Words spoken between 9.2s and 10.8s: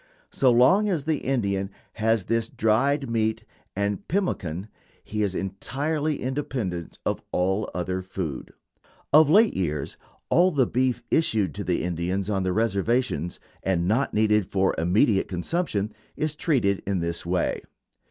late years all the